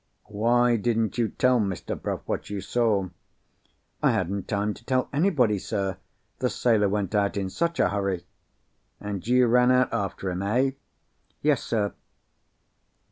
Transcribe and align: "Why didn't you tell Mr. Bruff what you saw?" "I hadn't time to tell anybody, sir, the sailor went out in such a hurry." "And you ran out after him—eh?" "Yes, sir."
"Why 0.33 0.77
didn't 0.77 1.19
you 1.19 1.27
tell 1.29 1.59
Mr. 1.59 1.93
Bruff 1.95 2.21
what 2.25 2.49
you 2.49 2.59
saw?" 2.59 3.09
"I 4.01 4.13
hadn't 4.13 4.47
time 4.47 4.73
to 4.73 4.83
tell 4.83 5.09
anybody, 5.13 5.59
sir, 5.59 5.97
the 6.39 6.49
sailor 6.49 6.89
went 6.89 7.13
out 7.13 7.37
in 7.37 7.51
such 7.51 7.79
a 7.79 7.89
hurry." 7.89 8.25
"And 8.99 9.27
you 9.27 9.45
ran 9.45 9.69
out 9.69 9.93
after 9.93 10.31
him—eh?" 10.31 10.71
"Yes, 11.43 11.61
sir." 11.63 11.93